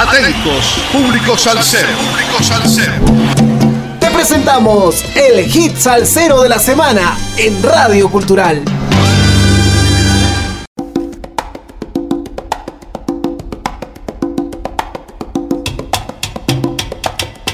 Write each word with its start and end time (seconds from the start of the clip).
Atentos, 0.00 0.82
público 0.90 1.36
salsero. 1.36 1.88
Público 1.88 2.42
salsero. 2.42 2.94
Te 4.00 4.10
presentamos 4.10 5.04
el 5.14 5.44
hit 5.44 5.76
salsero 5.76 6.40
de 6.40 6.48
la 6.48 6.58
semana 6.58 7.18
en 7.36 7.62
Radio 7.62 8.10
Cultural. 8.10 8.62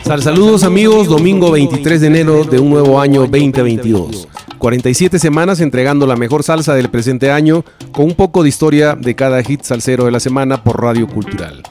saludos 0.05 0.63
amigos, 0.63 1.09
domingo 1.09 1.51
23 1.51 2.01
de 2.01 2.07
enero 2.07 2.45
de 2.45 2.61
un 2.61 2.71
nuevo 2.71 3.01
año 3.01 3.23
2022. 3.23 4.29
47 4.59 5.19
semanas 5.19 5.59
entregando 5.59 6.07
la 6.07 6.15
mejor 6.15 6.45
salsa 6.45 6.75
del 6.77 6.91
presente 6.91 7.33
año 7.33 7.65
con 7.91 8.05
un 8.05 8.15
poco 8.15 8.45
de 8.45 8.49
historia 8.51 8.95
de 8.95 9.17
cada 9.17 9.43
hit 9.43 9.63
salsero 9.63 10.05
de 10.05 10.13
la 10.13 10.21
semana 10.21 10.63
por 10.63 10.81
Radio 10.81 11.09
Cultural. 11.09 11.65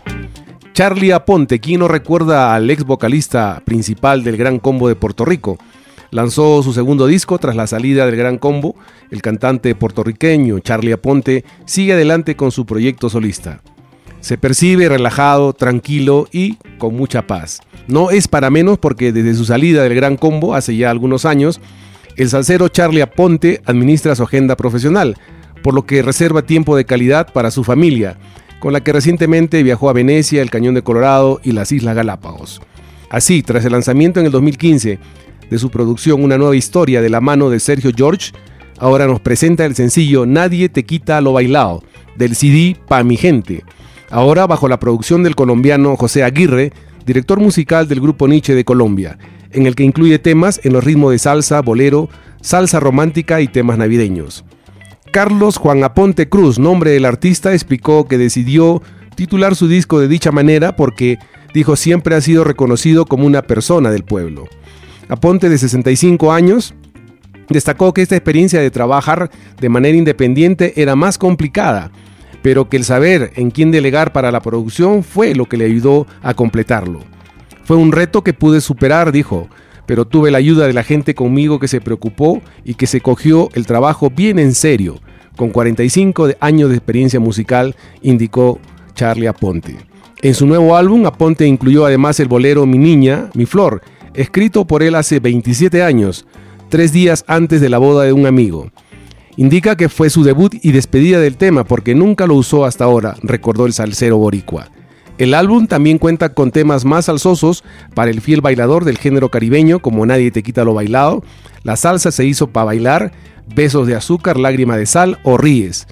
Charlie 0.76 1.14
Aponte, 1.14 1.62
quien 1.62 1.80
no 1.80 1.88
recuerda 1.88 2.54
al 2.54 2.70
ex 2.70 2.84
vocalista 2.84 3.62
principal 3.64 4.26
del 4.26 4.36
Gran 4.36 4.60
Combo 4.60 4.90
de 4.90 4.98
Puerto 4.98 5.24
Rico, 5.24 5.58
lanzó 6.12 6.62
su 6.64 6.74
segundo 6.74 7.08
disco 7.08 7.38
tras 7.38 7.56
la 7.56 7.66
salida 7.66 8.06
del 8.06 8.18
Gran 8.18 8.38
Combo. 8.38 8.76
El 9.10 9.22
cantante 9.22 9.74
puertorriqueño 9.74 10.60
Charlie 10.60 10.92
Aponte 10.92 11.46
sigue 11.64 11.94
adelante 11.94 12.36
con 12.36 12.52
su 12.52 12.66
proyecto 12.66 13.10
solista. 13.10 13.62
Se 14.20 14.38
percibe 14.38 14.90
relajado, 14.90 15.54
tranquilo 15.54 16.28
y 16.34 16.58
con 16.78 16.94
mucha 16.94 17.26
paz. 17.26 17.62
No 17.88 18.12
es 18.12 18.28
para 18.28 18.50
menos 18.50 18.78
porque 18.78 19.14
desde 19.14 19.36
su 19.36 19.46
salida 19.46 19.82
del 19.82 19.96
Gran 19.96 20.18
Combo 20.18 20.56
hace 20.56 20.76
ya 20.76 20.92
algunos 20.92 21.24
años, 21.24 21.62
el 22.18 22.28
salsero 22.28 22.68
Charlie 22.68 23.02
Aponte 23.02 23.62
administra 23.64 24.14
su 24.14 24.24
agenda 24.24 24.58
profesional, 24.58 25.16
por 25.64 25.74
lo 25.74 25.86
que 25.86 26.02
reserva 26.02 26.42
tiempo 26.42 26.76
de 26.76 26.84
calidad 26.84 27.32
para 27.32 27.50
su 27.50 27.64
familia, 27.64 28.18
con 28.60 28.74
la 28.74 28.82
que 28.84 28.94
recientemente 28.94 29.64
viajó 29.64 29.90
a 29.90 29.94
Venecia, 29.94 30.42
el 30.42 30.50
Cañón 30.50 30.76
de 30.76 30.82
Colorado 30.82 31.40
y 31.44 31.52
las 31.52 31.72
Islas 31.72 31.96
Galápagos. 31.96 32.62
Así, 33.10 33.44
tras 33.44 33.66
el 33.66 33.72
lanzamiento 33.72 34.20
en 34.20 34.26
el 34.26 34.32
2015 34.32 35.00
de 35.50 35.60
su 35.60 35.70
producción 35.70 36.24
Una 36.24 36.38
nueva 36.38 36.56
historia 36.56 37.02
de 37.02 37.10
la 37.10 37.22
mano 37.22 37.50
de 37.50 37.60
Sergio 37.60 37.92
George, 37.96 38.32
ahora 38.80 39.08
nos 39.08 39.20
presenta 39.20 39.66
el 39.66 39.76
sencillo 39.76 40.26
Nadie 40.26 40.70
te 40.70 40.84
quita 40.84 41.22
lo 41.22 41.34
bailado, 41.34 41.84
del 42.16 42.36
CD 42.36 42.76
Pa' 42.88 43.04
mi 43.04 43.18
gente, 43.18 43.64
ahora 44.10 44.48
bajo 44.48 44.68
la 44.68 44.80
producción 44.80 45.24
del 45.24 45.36
colombiano 45.36 45.96
José 45.96 46.24
Aguirre, 46.24 46.72
director 47.06 47.40
musical 47.40 47.88
del 47.88 48.02
grupo 48.02 48.28
Nietzsche 48.28 48.56
de 48.56 48.66
Colombia, 48.66 49.18
en 49.52 49.68
el 49.68 49.76
que 49.76 49.84
incluye 49.84 50.20
temas 50.20 50.60
en 50.64 50.74
los 50.74 50.84
ritmos 50.84 51.12
de 51.12 51.20
salsa, 51.20 51.62
bolero, 51.62 52.10
salsa 52.42 52.80
romántica 52.80 53.42
y 53.42 53.48
temas 53.48 53.78
navideños. 53.78 54.44
Carlos 55.16 55.56
Juan 55.56 55.82
Aponte 55.82 56.28
Cruz, 56.28 56.60
nombre 56.60 56.92
del 56.92 57.06
artista, 57.06 57.54
explicó 57.54 58.06
que 58.06 58.18
decidió 58.18 58.84
titular 59.16 59.56
su 59.56 59.70
disco 59.70 60.02
de 60.02 60.10
dicha 60.10 60.34
manera 60.34 60.76
porque, 60.76 61.20
dijo, 61.54 61.78
siempre 61.78 62.16
ha 62.16 62.20
sido 62.20 62.44
reconocido 62.44 63.06
como 63.06 63.26
una 63.26 63.42
persona 63.42 63.92
del 63.92 64.04
pueblo. 64.04 64.44
Aponte, 65.08 65.48
de 65.48 65.58
65 65.58 66.34
años, 66.34 66.74
destacó 67.48 67.94
que 67.94 68.02
esta 68.02 68.18
experiencia 68.18 68.60
de 68.60 68.70
trabajar 68.72 69.32
de 69.58 69.70
manera 69.70 69.98
independiente 69.98 70.74
era 70.76 70.98
más 70.98 71.18
complicada 71.18 71.92
pero 72.42 72.68
que 72.68 72.76
el 72.76 72.84
saber 72.84 73.32
en 73.38 73.52
quién 73.52 73.72
delegar 73.72 74.12
para 74.12 74.34
la 74.34 74.42
producción 74.42 75.02
fue 75.02 75.34
lo 75.34 75.46
que 75.46 75.56
le 75.56 75.66
ayudó 75.66 76.08
a 76.22 76.34
completarlo. 76.34 77.00
Fue 77.64 77.78
un 77.78 77.94
reto 77.94 78.22
que 78.22 78.34
pude 78.34 78.60
superar, 78.62 79.12
dijo, 79.14 79.50
pero 79.86 80.06
tuve 80.06 80.30
la 80.30 80.38
ayuda 80.40 80.68
de 80.68 80.74
la 80.74 80.84
gente 80.84 81.16
conmigo 81.16 81.60
que 81.60 81.68
se 81.68 81.82
preocupó 81.82 82.42
y 82.64 82.76
que 82.76 82.86
se 82.86 83.02
cogió 83.02 83.50
el 83.54 83.66
trabajo 83.66 84.10
bien 84.10 84.40
en 84.40 84.54
serio. 84.54 85.00
Con 85.36 85.50
45 85.50 86.30
años 86.40 86.70
de 86.70 86.76
experiencia 86.76 87.20
musical, 87.20 87.76
indicó 88.02 88.60
Charlie 88.94 89.28
Aponte. 89.28 89.78
En 90.22 90.34
su 90.34 90.48
nuevo 90.48 90.76
álbum, 90.76 91.06
Aponte 91.06 91.46
incluyó 91.46 91.86
además 91.86 92.20
el 92.20 92.28
bolero 92.28 92.66
Mi 92.66 92.78
Niña, 92.78 93.30
Mi 93.34 93.46
Flor, 93.46 93.82
escrito 94.14 94.66
por 94.66 94.82
él 94.82 94.96
hace 94.96 95.20
27 95.20 95.84
años, 95.84 96.26
tres 96.70 96.94
días 96.94 97.24
antes 97.28 97.62
de 97.62 97.70
la 97.70 97.78
boda 97.78 98.06
de 98.06 98.14
un 98.14 98.26
amigo. 98.26 98.72
Indica 99.38 99.76
que 99.76 99.90
fue 99.90 100.10
su 100.10 100.24
debut 100.24 100.56
y 100.62 100.72
despedida 100.72 101.20
del 101.20 101.36
tema 101.36 101.66
porque 101.66 101.94
nunca 101.94 102.26
lo 102.26 102.36
usó 102.36 102.64
hasta 102.64 102.86
ahora, 102.86 103.16
recordó 103.22 103.66
el 103.66 103.74
salsero 103.74 104.18
boricua. 104.18 104.70
El 105.18 105.34
álbum 105.34 105.68
también 105.68 105.98
cuenta 105.98 106.34
con 106.34 106.52
temas 106.52 106.84
más 106.84 107.06
salsosos 107.06 107.64
para 107.94 108.12
el 108.12 108.22
fiel 108.22 108.42
bailador 108.42 108.84
del 108.84 108.98
género 108.98 109.30
caribeño 109.30 109.80
como 109.80 110.06
Nadie 110.06 110.32
te 110.32 110.44
quita 110.44 110.64
lo 110.64 110.74
bailado, 110.74 111.24
La 111.64 111.76
salsa 111.76 112.12
se 112.12 112.26
hizo 112.26 112.48
para 112.48 112.66
bailar, 112.66 113.12
Besos 113.54 113.88
de 113.88 113.96
azúcar, 113.96 114.38
Lágrima 114.38 114.78
de 114.78 114.86
sal 114.86 115.20
o 115.24 115.38
Ríes. 115.38 115.88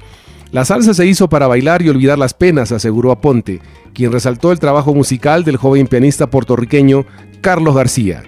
La 0.52 0.66
salsa 0.66 0.94
se 0.94 1.06
hizo 1.06 1.30
para 1.30 1.48
bailar 1.48 1.82
y 1.82 1.90
olvidar 1.90 2.20
las 2.20 2.34
penas, 2.34 2.72
aseguró 2.72 3.12
Aponte, 3.12 3.60
quien 3.94 4.12
resaltó 4.12 4.52
el 4.52 4.60
trabajo 4.60 4.94
musical 4.94 5.44
del 5.44 5.58
joven 5.58 5.88
pianista 5.88 6.28
puertorriqueño 6.28 7.06
Carlos 7.42 7.76
García. 7.76 8.24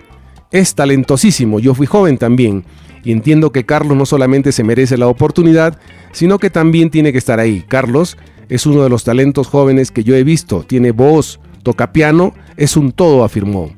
Es 0.51 0.73
talentosísimo, 0.73 1.59
yo 1.59 1.75
fui 1.75 1.85
joven 1.85 2.17
también, 2.17 2.65
y 3.03 3.11
entiendo 3.11 3.51
que 3.51 3.65
Carlos 3.65 3.95
no 3.95 4.05
solamente 4.05 4.51
se 4.51 4.63
merece 4.63 4.97
la 4.97 5.07
oportunidad, 5.07 5.79
sino 6.11 6.39
que 6.39 6.49
también 6.49 6.89
tiene 6.89 7.11
que 7.11 7.19
estar 7.19 7.39
ahí. 7.39 7.63
Carlos 7.67 8.17
es 8.49 8.65
uno 8.65 8.81
de 8.83 8.89
los 8.89 9.03
talentos 9.03 9.47
jóvenes 9.47 9.91
que 9.91 10.03
yo 10.03 10.15
he 10.15 10.23
visto, 10.23 10.63
tiene 10.63 10.91
voz, 10.91 11.39
toca 11.61 11.91
piano, 11.91 12.33
es 12.57 12.75
un 12.75 12.91
todo, 12.91 13.23
afirmó. 13.23 13.71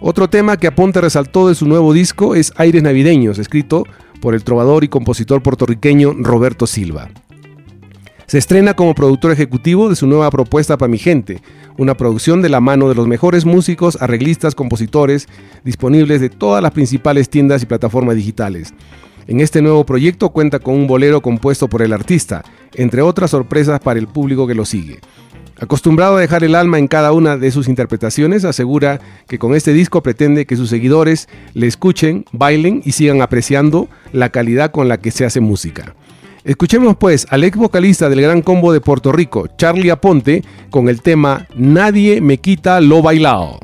Otro 0.00 0.28
tema 0.28 0.56
que 0.56 0.66
Aponte 0.66 1.00
resaltó 1.00 1.48
de 1.48 1.54
su 1.54 1.66
nuevo 1.66 1.92
disco 1.92 2.34
es 2.34 2.52
Aires 2.56 2.82
Navideños, 2.82 3.38
escrito 3.38 3.84
por 4.20 4.34
el 4.34 4.44
trovador 4.44 4.84
y 4.84 4.88
compositor 4.88 5.42
puertorriqueño 5.42 6.14
Roberto 6.18 6.66
Silva. 6.66 7.10
Se 8.26 8.38
estrena 8.38 8.74
como 8.74 8.94
productor 8.94 9.30
ejecutivo 9.30 9.88
de 9.88 9.94
su 9.94 10.08
nueva 10.08 10.30
propuesta 10.30 10.76
para 10.76 10.90
mi 10.90 10.98
gente, 10.98 11.40
una 11.78 11.96
producción 11.96 12.42
de 12.42 12.48
la 12.48 12.60
mano 12.60 12.88
de 12.88 12.96
los 12.96 13.06
mejores 13.06 13.44
músicos, 13.44 13.98
arreglistas, 14.00 14.56
compositores, 14.56 15.28
disponibles 15.62 16.20
de 16.20 16.28
todas 16.28 16.60
las 16.60 16.72
principales 16.72 17.30
tiendas 17.30 17.62
y 17.62 17.66
plataformas 17.66 18.16
digitales. 18.16 18.74
En 19.28 19.40
este 19.40 19.62
nuevo 19.62 19.86
proyecto 19.86 20.30
cuenta 20.30 20.58
con 20.58 20.74
un 20.74 20.86
bolero 20.86 21.20
compuesto 21.20 21.68
por 21.68 21.82
el 21.82 21.92
artista, 21.92 22.44
entre 22.74 23.02
otras 23.02 23.30
sorpresas 23.30 23.78
para 23.80 23.98
el 23.98 24.08
público 24.08 24.46
que 24.46 24.54
lo 24.54 24.64
sigue. 24.64 24.98
Acostumbrado 25.58 26.16
a 26.16 26.20
dejar 26.20 26.44
el 26.44 26.54
alma 26.54 26.78
en 26.78 26.86
cada 26.86 27.12
una 27.12 27.38
de 27.38 27.50
sus 27.50 27.66
interpretaciones, 27.66 28.44
asegura 28.44 29.00
que 29.26 29.38
con 29.38 29.54
este 29.54 29.72
disco 29.72 30.02
pretende 30.02 30.44
que 30.44 30.56
sus 30.56 30.68
seguidores 30.68 31.28
le 31.54 31.66
escuchen, 31.66 32.26
bailen 32.30 32.82
y 32.84 32.92
sigan 32.92 33.22
apreciando 33.22 33.88
la 34.12 34.28
calidad 34.28 34.70
con 34.70 34.88
la 34.88 34.98
que 34.98 35.10
se 35.10 35.24
hace 35.24 35.40
música. 35.40 35.94
Escuchemos 36.44 36.96
pues 36.96 37.26
al 37.30 37.42
ex 37.42 37.56
vocalista 37.56 38.10
del 38.10 38.20
Gran 38.20 38.42
Combo 38.42 38.72
de 38.72 38.80
Puerto 38.80 39.12
Rico, 39.12 39.48
Charlie 39.56 39.90
Aponte, 39.90 40.44
con 40.70 40.88
el 40.90 41.00
tema 41.00 41.48
Nadie 41.56 42.20
me 42.20 42.36
quita 42.36 42.80
lo 42.82 43.00
bailado. 43.00 43.58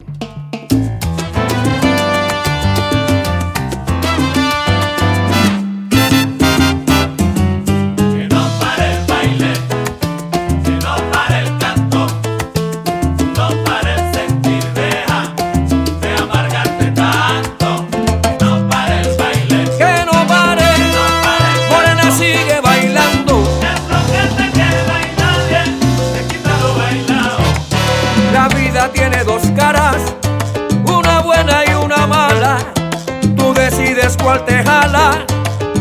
Cuál 34.23 34.45
te 34.45 34.63
jala, 34.65 35.25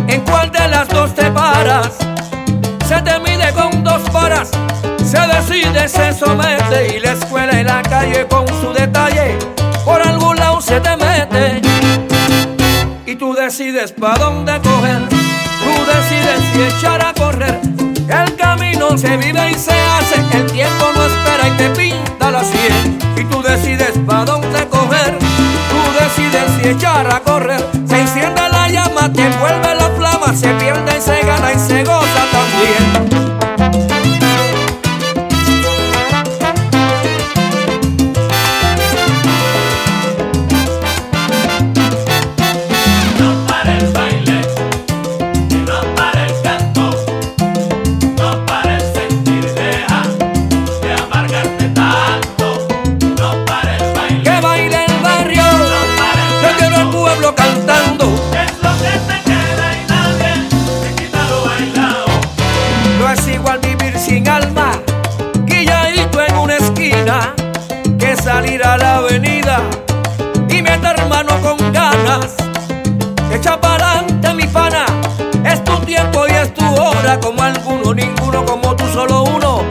en 0.07 0.21
cuál 0.21 0.51
de 0.51 0.67
las 0.67 0.87
dos 0.89 1.13
te 1.13 1.29
paras. 1.31 1.97
Se 2.87 3.01
te 3.01 3.19
mide 3.19 3.53
con 3.53 3.83
dos 3.83 4.01
paras, 4.09 4.51
se 4.97 5.19
decide, 5.19 5.87
se 5.87 6.13
somete 6.13 6.97
y 6.97 6.99
la 6.99 7.13
escuela 7.13 7.59
y 7.59 7.63
la 7.63 7.81
calle 7.81 8.27
con 8.27 8.47
su 8.47 8.73
detalle, 8.73 9.37
por 9.85 10.01
algún 10.01 10.35
lado 10.37 10.61
se 10.61 10.79
te 10.79 10.97
mete. 10.97 11.61
Y 13.05 13.15
tú 13.15 13.33
decides 13.33 13.91
pa' 13.93 14.17
dónde 14.17 14.59
coger, 14.61 15.07
tú 15.09 15.73
decides 15.93 16.41
si 16.53 16.61
echar 16.63 17.05
a 17.05 17.13
correr. 17.13 17.61
El 18.09 18.35
se 18.97 19.17
vive 19.17 19.51
y 19.51 19.55
se 19.55 19.71
hace, 19.71 20.15
el 20.37 20.45
tiempo 20.51 20.85
no 20.95 21.05
espera 21.05 21.47
y 21.47 21.57
te 21.57 21.69
pinta 21.71 22.31
la 22.31 22.43
sien. 22.43 22.97
Y 23.17 23.23
tú 23.25 23.41
decides 23.41 23.97
pa' 24.05 24.25
dónde 24.25 24.67
coger, 24.67 25.17
tú 25.17 25.81
decides 25.99 26.61
si 26.61 26.69
echar 26.69 27.07
a 27.13 27.19
correr 27.19 27.61
te 29.09 29.23
envuelve 29.23 29.75
la 29.75 29.80
mano 71.23 71.39
con 71.41 71.71
ganas. 71.71 72.35
Echa 73.31 73.59
para 73.59 73.99
adelante 73.99 74.33
mi 74.33 74.47
pana, 74.47 74.85
es 75.45 75.63
tu 75.63 75.77
tiempo 75.81 76.25
y 76.27 76.31
es 76.31 76.53
tu 76.53 76.65
hora, 76.65 77.19
como 77.19 77.43
alguno, 77.43 77.93
ninguno, 77.93 78.43
como 78.45 78.75
tú 78.75 78.85
solo 78.91 79.23
uno. 79.23 79.63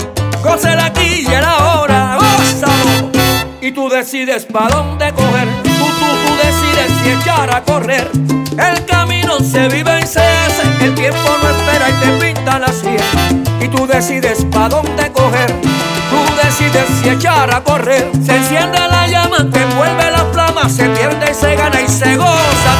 Gózala 0.42 0.86
aquí 0.86 1.24
y 1.26 1.32
era 1.32 1.56
hora, 1.56 2.18
gózalo. 2.20 3.10
Y 3.60 3.72
tú 3.72 3.88
decides 3.88 4.46
para 4.46 4.76
dónde 4.76 5.12
coger, 5.12 5.48
tú, 5.62 5.70
tú, 5.70 6.06
tú 6.24 6.36
decides 6.36 6.90
si 7.02 7.10
echar 7.10 7.52
a 7.54 7.62
correr. 7.62 8.08
El 8.56 8.84
camino 8.86 9.40
se 9.40 9.68
vive 9.68 10.00
y 10.00 10.06
se 10.06 10.20
hace, 10.20 10.62
el 10.84 10.94
tiempo 10.94 11.30
no 11.42 11.50
espera 11.50 11.90
y 11.90 11.92
te 11.94 12.26
pinta 12.26 12.58
la 12.60 12.68
sien. 12.72 13.44
Y 13.60 13.68
tú 13.68 13.86
decides 13.86 14.44
para 14.52 14.68
dónde 14.68 15.10
coger, 15.12 15.52
tú 15.60 16.20
decides 16.42 16.86
si 17.02 17.08
echar 17.08 17.52
a 17.52 17.62
correr. 17.62 18.10
Se 18.24 18.36
enciende 18.36 18.78
la 18.78 19.06
llama, 19.08 19.50
se 20.70 20.88
pierde 20.90 21.30
y 21.30 21.34
se 21.34 21.56
gana 21.56 21.80
y 21.80 21.88
se 21.88 22.16
goza 22.16 22.79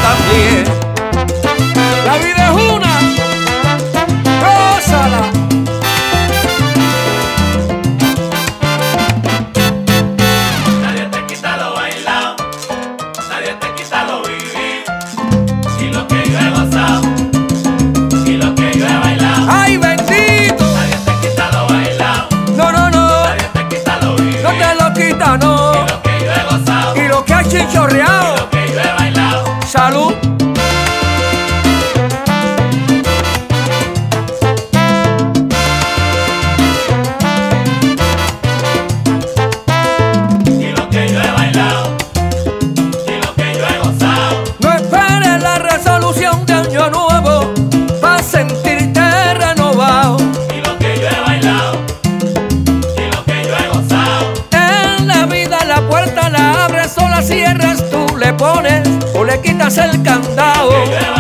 el 59.79 60.03
candado. 60.03 61.20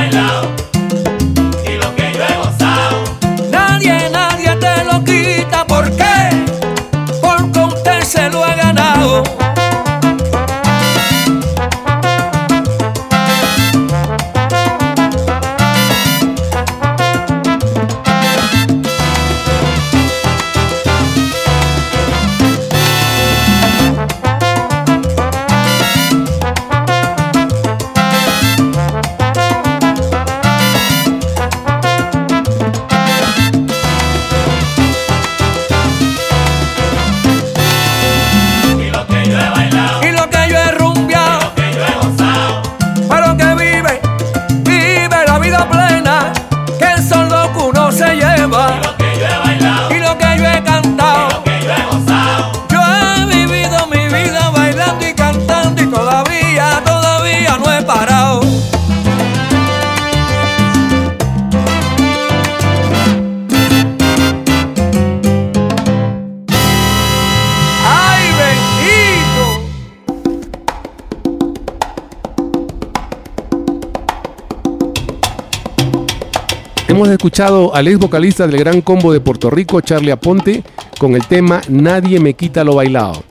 Hemos 77.00 77.12
escuchado 77.12 77.74
al 77.74 77.88
ex 77.88 77.98
vocalista 77.98 78.46
del 78.46 78.60
Gran 78.60 78.82
Combo 78.82 79.10
de 79.10 79.20
Puerto 79.20 79.48
Rico, 79.48 79.80
Charlie 79.80 80.10
Aponte, 80.10 80.62
con 80.98 81.14
el 81.14 81.26
tema 81.26 81.62
Nadie 81.70 82.20
me 82.20 82.34
quita 82.34 82.62
lo 82.62 82.74
bailado. 82.74 83.24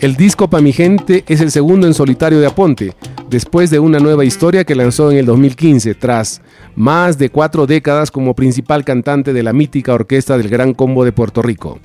El 0.00 0.16
disco 0.16 0.48
Pa' 0.48 0.62
mi 0.62 0.72
gente 0.72 1.22
es 1.28 1.42
el 1.42 1.50
segundo 1.50 1.86
en 1.86 1.92
solitario 1.92 2.40
de 2.40 2.46
Aponte, 2.46 2.94
después 3.28 3.68
de 3.68 3.78
una 3.78 3.98
nueva 3.98 4.24
historia 4.24 4.64
que 4.64 4.74
lanzó 4.74 5.10
en 5.10 5.18
el 5.18 5.26
2015, 5.26 5.96
tras 5.96 6.40
más 6.74 7.18
de 7.18 7.28
cuatro 7.28 7.66
décadas 7.66 8.10
como 8.10 8.34
principal 8.34 8.86
cantante 8.86 9.34
de 9.34 9.42
la 9.42 9.52
mítica 9.52 9.92
orquesta 9.92 10.38
del 10.38 10.48
Gran 10.48 10.72
Combo 10.72 11.04
de 11.04 11.12
Puerto 11.12 11.42
Rico. 11.42 11.78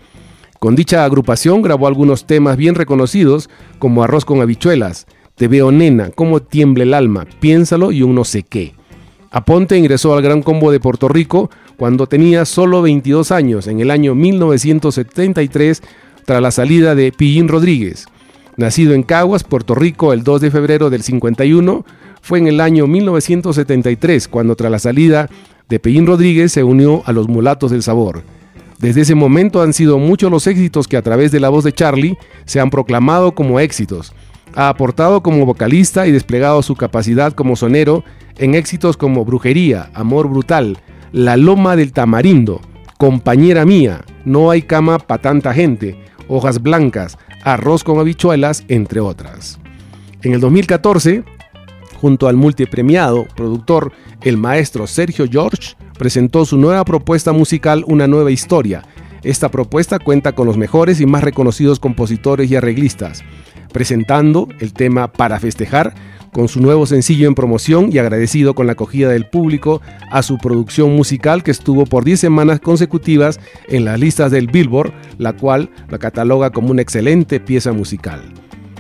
Con 0.59 0.73
dicha 0.77 1.03
agrupación 1.03 1.61
grabó 1.61 1.87
algunos 1.87 2.23
temas 2.23 2.55
bien 2.55 2.75
reconocidos 2.75 3.49
como 3.77 4.05
Arroz 4.05 4.23
con 4.23 4.39
habichuelas, 4.39 5.05
Te 5.35 5.49
veo 5.49 5.69
nena, 5.73 6.11
Cómo 6.15 6.41
tiembla 6.41 6.83
el 6.83 6.93
alma, 6.93 7.27
Piénsalo 7.41 7.91
y 7.91 8.03
un 8.03 8.15
no 8.15 8.23
sé 8.23 8.43
qué. 8.43 8.73
Aponte 9.31 9.77
ingresó 9.77 10.13
al 10.13 10.21
Gran 10.21 10.41
Combo 10.41 10.71
de 10.71 10.79
Puerto 10.79 11.07
Rico 11.07 11.49
cuando 11.77 12.07
tenía 12.07 12.45
solo 12.45 12.81
22 12.81 13.31
años, 13.31 13.67
en 13.67 13.79
el 13.79 13.91
año 13.91 14.15
1973, 14.15 15.81
tras 16.25 16.41
la 16.41 16.51
salida 16.51 16.95
de 16.95 17.11
Pillín 17.11 17.47
Rodríguez. 17.47 18.05
Nacido 18.57 18.93
en 18.93 19.03
Caguas, 19.03 19.43
Puerto 19.43 19.75
Rico, 19.75 20.13
el 20.13 20.23
2 20.23 20.41
de 20.41 20.51
febrero 20.51 20.89
del 20.89 21.03
51, 21.03 21.85
fue 22.21 22.39
en 22.39 22.47
el 22.47 22.61
año 22.61 22.87
1973 22.87 24.27
cuando 24.27 24.55
tras 24.55 24.71
la 24.71 24.79
salida 24.79 25.29
de 25.67 25.79
Pillín 25.79 26.07
Rodríguez 26.07 26.51
se 26.51 26.63
unió 26.63 27.03
a 27.05 27.11
los 27.11 27.27
Mulatos 27.27 27.71
del 27.71 27.83
Sabor. 27.83 28.23
Desde 28.79 29.01
ese 29.01 29.15
momento 29.15 29.61
han 29.61 29.73
sido 29.73 29.99
muchos 29.99 30.31
los 30.31 30.47
éxitos 30.47 30.87
que 30.87 30.97
a 30.97 31.01
través 31.01 31.31
de 31.31 31.39
la 31.39 31.49
voz 31.49 31.63
de 31.63 31.73
Charlie 31.73 32.17
se 32.45 32.59
han 32.59 32.69
proclamado 32.69 33.33
como 33.33 33.59
éxitos. 33.59 34.13
Ha 34.53 34.69
aportado 34.69 35.21
como 35.21 35.45
vocalista 35.45 36.07
y 36.07 36.11
desplegado 36.11 36.61
su 36.61 36.75
capacidad 36.75 37.33
como 37.33 37.55
sonero 37.55 38.03
en 38.37 38.55
éxitos 38.55 38.97
como 38.97 39.25
Brujería, 39.25 39.89
Amor 39.93 40.29
Brutal, 40.29 40.77
La 41.11 41.37
Loma 41.37 41.75
del 41.75 41.93
Tamarindo, 41.93 42.61
Compañera 42.97 43.65
Mía, 43.65 44.03
No 44.25 44.51
hay 44.51 44.61
cama 44.61 44.99
pa' 44.99 45.19
tanta 45.19 45.53
gente, 45.53 45.97
Hojas 46.27 46.61
Blancas, 46.61 47.17
Arroz 47.43 47.83
con 47.83 47.99
habichuelas, 47.99 48.63
entre 48.67 48.99
otras. 48.99 49.59
En 50.23 50.33
el 50.33 50.39
2014, 50.39 51.23
junto 51.95 52.27
al 52.27 52.35
multipremiado 52.35 53.25
productor 53.35 53.91
el 54.21 54.37
maestro 54.37 54.87
Sergio 54.87 55.25
George, 55.29 55.75
presentó 55.97 56.45
su 56.45 56.57
nueva 56.57 56.83
propuesta 56.83 57.31
musical 57.31 57.83
Una 57.87 58.07
nueva 58.07 58.31
historia. 58.31 58.83
Esta 59.23 59.49
propuesta 59.49 59.99
cuenta 59.99 60.33
con 60.33 60.47
los 60.47 60.57
mejores 60.57 60.99
y 61.01 61.05
más 61.05 61.23
reconocidos 61.23 61.79
compositores 61.79 62.49
y 62.49 62.55
arreglistas, 62.55 63.23
presentando 63.71 64.47
el 64.59 64.73
tema 64.73 65.11
Para 65.11 65.39
festejar 65.39 65.93
con 66.35 66.49
su 66.49 66.59
nuevo 66.59 66.85
sencillo 66.85 67.29
en 67.29 67.33
promoción 67.33 67.87
y 67.93 67.97
agradecido 67.97 68.55
con 68.55 68.65
la 68.67 68.73
acogida 68.73 69.07
del 69.07 69.25
público 69.25 69.81
a 70.11 70.21
su 70.21 70.37
producción 70.37 70.93
musical 70.93 71.43
que 71.43 71.51
estuvo 71.51 71.85
por 71.85 72.03
10 72.03 72.19
semanas 72.19 72.59
consecutivas 72.59 73.39
en 73.69 73.85
las 73.85 73.97
listas 73.97 74.31
del 74.31 74.47
Billboard, 74.47 74.91
la 75.17 75.31
cual 75.31 75.69
la 75.87 75.97
cataloga 75.97 76.49
como 76.49 76.71
una 76.71 76.81
excelente 76.81 77.39
pieza 77.39 77.71
musical. 77.71 78.21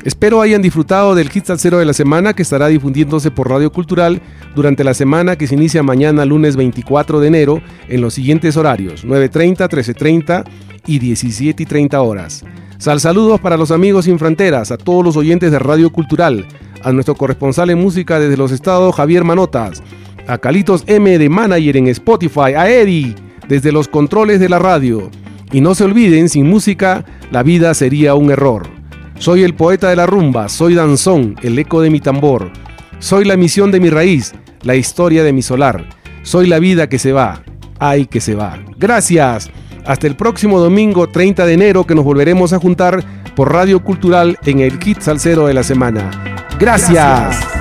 Espero 0.03 0.41
hayan 0.41 0.61
disfrutado 0.61 1.15
del 1.15 1.29
Hit 1.29 1.45
Cero 1.55 1.79
de 1.79 1.85
la 1.85 1.93
semana 1.93 2.33
que 2.33 2.41
estará 2.41 2.67
difundiéndose 2.67 3.31
por 3.31 3.49
Radio 3.49 3.71
Cultural 3.71 4.21
durante 4.53 4.83
la 4.83 4.93
semana 4.93 5.37
que 5.37 5.47
se 5.47 5.55
inicia 5.55 5.81
mañana 5.81 6.25
lunes 6.25 6.57
24 6.57 7.21
de 7.21 7.27
enero 7.29 7.61
en 7.87 8.01
los 8.01 8.15
siguientes 8.15 8.57
horarios 8.57 9.05
9.30, 9.05 9.69
13.30 9.69 10.43
y 10.87 10.99
17.30 10.99 12.05
horas. 12.05 12.43
Sal 12.77 12.99
saludos 12.99 13.39
para 13.39 13.55
los 13.55 13.71
amigos 13.71 14.05
sin 14.05 14.19
fronteras, 14.19 14.71
a 14.71 14.77
todos 14.77 15.03
los 15.03 15.15
oyentes 15.15 15.49
de 15.49 15.59
Radio 15.59 15.89
Cultural, 15.89 16.45
a 16.85 16.91
nuestro 16.91 17.15
corresponsal 17.15 17.71
en 17.71 17.79
música 17.79 18.19
desde 18.19 18.37
los 18.37 18.51
estados 18.51 18.95
Javier 18.95 19.23
Manotas, 19.23 19.81
a 20.27 20.37
Calitos 20.37 20.83
M 20.85 21.17
de 21.17 21.29
Manager 21.29 21.77
en 21.77 21.87
Spotify, 21.87 22.53
a 22.55 22.69
Eddie 22.69 23.15
desde 23.49 23.71
los 23.71 23.87
controles 23.87 24.39
de 24.39 24.49
la 24.49 24.59
radio. 24.59 25.09
Y 25.51 25.61
no 25.61 25.73
se 25.73 25.83
olviden, 25.83 26.29
sin 26.29 26.47
música, 26.47 27.03
la 27.31 27.41
vida 27.41 27.73
sería 27.73 28.13
un 28.13 28.29
error. 28.29 28.67
Soy 29.17 29.41
el 29.41 29.55
poeta 29.55 29.89
de 29.89 29.95
la 29.95 30.05
rumba, 30.05 30.47
soy 30.47 30.75
danzón, 30.75 31.35
el 31.41 31.57
eco 31.57 31.81
de 31.81 31.89
mi 31.89 31.99
tambor. 31.99 32.51
Soy 32.99 33.25
la 33.25 33.35
misión 33.35 33.71
de 33.71 33.79
mi 33.79 33.89
raíz, 33.89 34.33
la 34.61 34.75
historia 34.75 35.23
de 35.23 35.33
mi 35.33 35.41
solar. 35.41 35.89
Soy 36.21 36.45
la 36.45 36.59
vida 36.59 36.87
que 36.87 36.99
se 36.99 37.13
va, 37.13 37.41
ay 37.79 38.05
que 38.05 38.21
se 38.21 38.35
va. 38.35 38.59
Gracias. 38.77 39.49
Hasta 39.87 40.05
el 40.05 40.15
próximo 40.15 40.59
domingo 40.59 41.07
30 41.07 41.47
de 41.47 41.53
enero 41.53 41.85
que 41.85 41.95
nos 41.95 42.05
volveremos 42.05 42.53
a 42.53 42.59
juntar 42.59 43.03
por 43.35 43.51
Radio 43.51 43.83
Cultural 43.83 44.37
en 44.45 44.59
el 44.59 44.77
Kit 44.77 44.99
Salcero 44.99 45.47
de 45.47 45.53
la 45.53 45.63
semana. 45.63 46.34
Gracias. 46.57 47.54